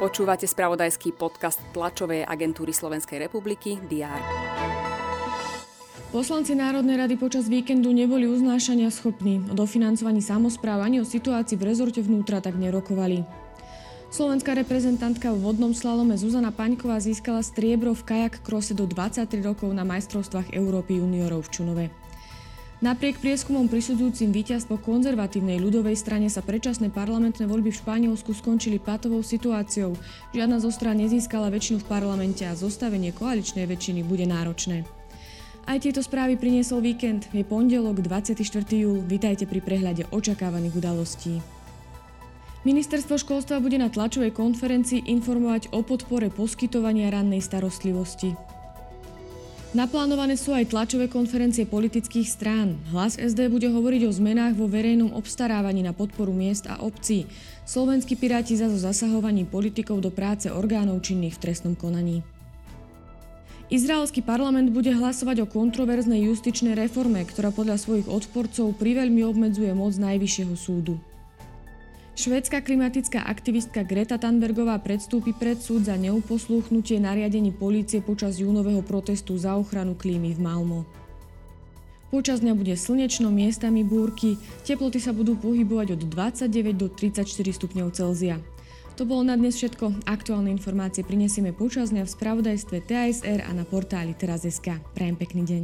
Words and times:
Počúvate 0.00 0.48
spravodajský 0.48 1.12
podcast 1.12 1.60
tlačovej 1.76 2.24
agentúry 2.24 2.72
Slovenskej 2.72 3.20
republiky 3.20 3.76
DR. 3.84 4.16
Poslanci 6.08 6.56
Národnej 6.56 6.98
rady 6.98 7.14
počas 7.20 7.46
víkendu 7.46 7.92
neboli 7.92 8.24
uznášania 8.24 8.88
schopní. 8.88 9.44
O 9.46 9.54
dofinancovaní 9.54 10.24
samozpráv 10.24 10.82
ani 10.82 10.98
o 10.98 11.06
situácii 11.06 11.54
v 11.54 11.68
rezorte 11.68 12.00
vnútra 12.00 12.40
tak 12.40 12.56
nerokovali. 12.56 13.22
Slovenská 14.10 14.58
reprezentantka 14.58 15.30
v 15.30 15.38
vodnom 15.38 15.70
slalome 15.70 16.18
Zuzana 16.18 16.50
Paňková 16.50 16.98
získala 16.98 17.46
striebro 17.46 17.94
v 17.94 18.02
kajak 18.02 18.42
krose 18.42 18.74
do 18.74 18.88
23 18.88 19.38
rokov 19.44 19.70
na 19.70 19.86
majstrovstvách 19.86 20.50
Európy 20.50 20.98
juniorov 20.98 21.46
v 21.46 21.52
Čunove. 21.54 21.84
Napriek 22.80 23.20
prieskumom 23.20 23.68
prisudzujúcim 23.68 24.32
víťazstvo 24.32 24.80
konzervatívnej 24.80 25.60
ľudovej 25.60 26.00
strane 26.00 26.32
sa 26.32 26.40
predčasné 26.40 26.88
parlamentné 26.88 27.44
voľby 27.44 27.68
v 27.68 27.80
Španielsku 27.84 28.32
skončili 28.32 28.80
patovou 28.80 29.20
situáciou. 29.20 30.00
Žiadna 30.32 30.64
zo 30.64 30.72
strán 30.72 30.96
nezískala 30.96 31.52
väčšinu 31.52 31.84
v 31.84 31.88
parlamente 31.92 32.40
a 32.48 32.56
zostavenie 32.56 33.12
koaličnej 33.12 33.68
väčšiny 33.68 34.00
bude 34.00 34.24
náročné. 34.24 34.88
Aj 35.68 35.76
tieto 35.76 36.00
správy 36.00 36.40
priniesol 36.40 36.80
víkend. 36.80 37.28
Je 37.36 37.44
pondelok 37.44 38.00
24. 38.00 38.40
júl. 38.72 39.04
Vitajte 39.04 39.44
pri 39.44 39.60
prehľade 39.60 40.08
očakávaných 40.08 40.80
udalostí. 40.80 41.44
Ministerstvo 42.64 43.20
školstva 43.20 43.60
bude 43.60 43.76
na 43.76 43.92
tlačovej 43.92 44.32
konferencii 44.32 45.04
informovať 45.04 45.68
o 45.76 45.84
podpore 45.84 46.32
poskytovania 46.32 47.12
rannej 47.12 47.44
starostlivosti. 47.44 48.59
Naplánované 49.70 50.34
sú 50.34 50.50
aj 50.50 50.74
tlačové 50.74 51.06
konferencie 51.06 51.62
politických 51.62 52.26
strán. 52.26 52.74
Hlas 52.90 53.14
SD 53.14 53.46
bude 53.46 53.70
hovoriť 53.70 54.02
o 54.02 54.10
zmenách 54.10 54.58
vo 54.58 54.66
verejnom 54.66 55.14
obstarávaní 55.14 55.86
na 55.86 55.94
podporu 55.94 56.34
miest 56.34 56.66
a 56.66 56.82
obcí. 56.82 57.30
Slovenskí 57.70 58.18
piráti 58.18 58.58
za 58.58 58.66
so 58.66 58.74
zasahovaním 58.74 59.46
politikov 59.46 60.02
do 60.02 60.10
práce 60.10 60.50
orgánov 60.50 61.06
činných 61.06 61.38
v 61.38 61.42
trestnom 61.46 61.78
konaní. 61.78 62.26
Izraelský 63.70 64.26
parlament 64.26 64.74
bude 64.74 64.90
hlasovať 64.90 65.46
o 65.46 65.50
kontroverznej 65.50 66.26
justičnej 66.26 66.74
reforme, 66.74 67.22
ktorá 67.22 67.54
podľa 67.54 67.78
svojich 67.78 68.10
odporcov 68.10 68.74
priveľmi 68.74 69.22
obmedzuje 69.22 69.70
moc 69.70 69.94
Najvyššieho 69.94 70.54
súdu. 70.58 70.98
Švédska 72.20 72.60
klimatická 72.60 73.24
aktivistka 73.24 73.80
Greta 73.80 74.20
Thunbergová 74.20 74.76
predstúpi 74.76 75.32
pred 75.32 75.56
súd 75.56 75.88
za 75.88 75.96
neuposlúchnutie 75.96 77.00
nariadení 77.00 77.48
polície 77.48 78.04
počas 78.04 78.36
júnového 78.36 78.84
protestu 78.84 79.40
za 79.40 79.56
ochranu 79.56 79.96
klímy 79.96 80.36
v 80.36 80.40
Malmo. 80.44 80.84
Počas 82.12 82.44
dňa 82.44 82.52
bude 82.52 82.76
slnečno, 82.76 83.32
miestami 83.32 83.88
búrky, 83.88 84.36
teploty 84.68 85.00
sa 85.00 85.16
budú 85.16 85.32
pohybovať 85.32 85.96
od 85.96 86.00
29 86.12 86.76
do 86.76 86.92
34 86.92 87.24
stupňov 87.24 87.88
Celzia. 87.96 88.36
To 89.00 89.08
bolo 89.08 89.24
na 89.24 89.40
dnes 89.40 89.56
všetko. 89.56 90.04
Aktuálne 90.04 90.52
informácie 90.52 91.00
prinesieme 91.00 91.56
počas 91.56 91.88
dňa 91.88 92.04
v 92.04 92.12
spravodajstve 92.20 92.84
TASR 92.84 93.48
a 93.48 93.50
na 93.56 93.64
portáli 93.64 94.12
teraz.sk. 94.12 94.76
Prajem 94.92 95.16
pekný 95.16 95.42
deň. 95.48 95.62